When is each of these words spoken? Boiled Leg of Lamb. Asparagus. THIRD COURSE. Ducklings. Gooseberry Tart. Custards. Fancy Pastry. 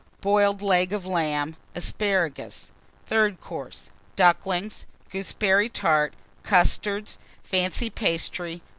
Boiled 0.21 0.63
Leg 0.63 0.93
of 0.93 1.05
Lamb. 1.05 1.55
Asparagus. 1.75 2.71
THIRD 3.05 3.39
COURSE. 3.39 3.91
Ducklings. 4.15 4.87
Gooseberry 5.11 5.69
Tart. 5.69 6.15
Custards. 6.41 7.19
Fancy 7.43 7.91
Pastry. 7.91 8.63